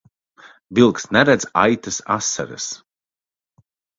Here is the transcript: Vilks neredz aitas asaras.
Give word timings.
Vilks 0.77 1.05
neredz 1.17 1.45
aitas 1.65 2.01
asaras. 2.17 2.71